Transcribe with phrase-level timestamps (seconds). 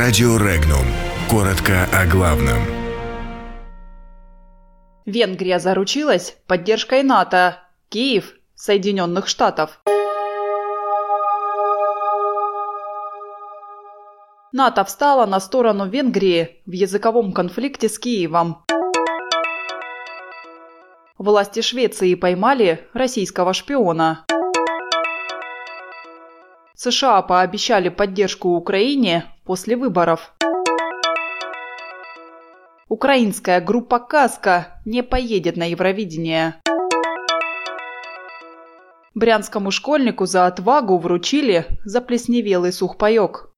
[0.00, 0.86] Радио Регнум.
[1.28, 2.62] Коротко о главном.
[5.06, 7.58] Венгрия заручилась поддержкой НАТО.
[7.88, 9.80] Киев– Соединенных Штатов.
[14.52, 18.64] НАТО встала на сторону Венгрии в языковом конфликте с Киевом.
[21.18, 24.24] Власти Швеции поймали российского шпиона.
[26.76, 30.34] США пообещали поддержку Украине после выборов.
[32.90, 36.60] Украинская группа «Каска» не поедет на Евровидение.
[39.14, 43.50] Брянскому школьнику за отвагу вручили заплесневелый сухпайок.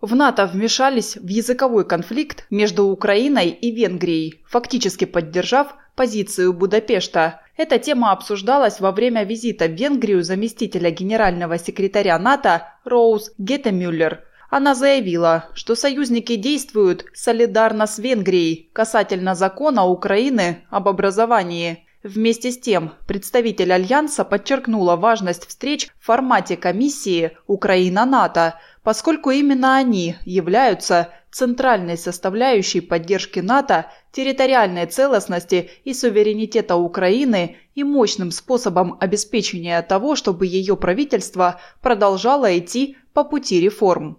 [0.00, 7.40] В НАТО вмешались в языковой конфликт между Украиной и Венгрией, фактически поддержав позицию Будапешта.
[7.58, 14.22] Эта тема обсуждалась во время визита в Венгрию заместителя генерального секретаря НАТО Роуз Геттемюллер.
[14.48, 21.84] Она заявила, что союзники действуют солидарно с Венгрией касательно закона Украины об образовании.
[22.04, 28.54] Вместе с тем, представитель Альянса подчеркнула важность встреч в формате комиссии Украина-НАТО,
[28.84, 38.30] поскольку именно они являются центральной составляющей поддержки НАТО, территориальной целостности и суверенитета Украины и мощным
[38.30, 44.18] способом обеспечения того, чтобы ее правительство продолжало идти по пути реформ.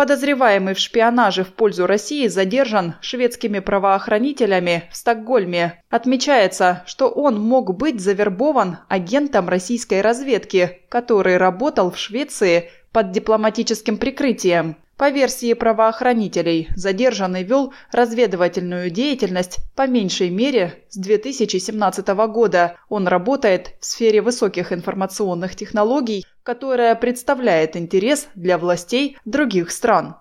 [0.00, 5.82] Подозреваемый в шпионаже в пользу России задержан шведскими правоохранителями в Стокгольме.
[5.90, 13.96] Отмечается, что он мог быть завербован агентом российской разведки, который работал в Швеции под дипломатическим
[13.96, 14.76] прикрытием.
[14.96, 22.76] По версии правоохранителей, задержанный вел разведывательную деятельность по меньшей мере с 2017 года.
[22.90, 30.16] Он работает в сфере высоких информационных технологий, которая представляет интерес для властей других стран.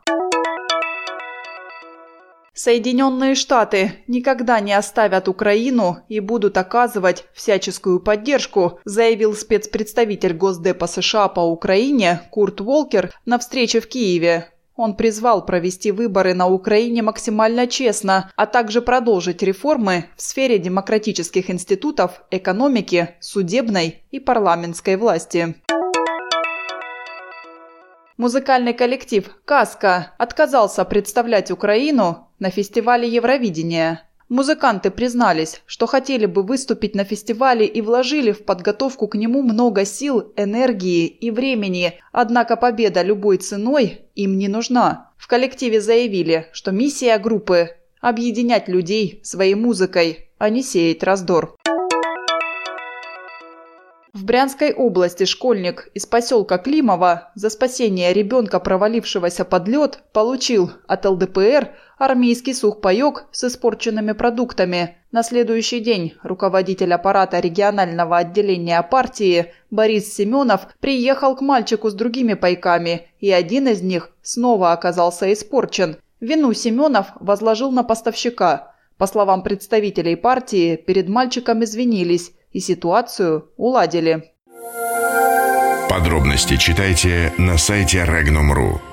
[2.62, 11.30] Соединенные Штаты никогда не оставят Украину и будут оказывать всяческую поддержку, заявил спецпредставитель Госдепа США
[11.30, 14.50] по Украине Курт Волкер на встрече в Киеве.
[14.75, 21.50] Он призвал провести выборы на Украине максимально честно, а также продолжить реформы в сфере демократических
[21.50, 25.56] институтов, экономики, судебной и парламентской власти.
[28.19, 34.09] Музыкальный коллектив «Каска» отказался представлять Украину на фестивале Евровидения.
[34.28, 39.85] Музыканты признались, что хотели бы выступить на фестивале и вложили в подготовку к нему много
[39.85, 45.13] сил, энергии и времени, однако победа любой ценой им не нужна.
[45.18, 47.69] В коллективе заявили, что миссия группы–
[48.01, 51.56] объединять людей своей музыкой, а не сеять раздор.
[54.12, 61.06] В Брянской области школьник из поселка Климова за спасение ребенка, провалившегося под лед, получил от
[61.06, 64.98] ЛДПР армейский сухпайок с испорченными продуктами.
[65.12, 72.34] На следующий день руководитель аппарата регионального отделения партии Борис Семенов приехал к мальчику с другими
[72.34, 75.98] пайками, и один из них снова оказался испорчен.
[76.19, 78.74] Вину Семенов возложил на поставщика.
[78.98, 84.34] По словам представителей партии, перед мальчиком извинились и ситуацию уладили.
[85.90, 88.89] Подробности читайте на сайте Regnum.ru.